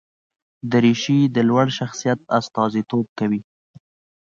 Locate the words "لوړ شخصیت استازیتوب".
1.49-3.05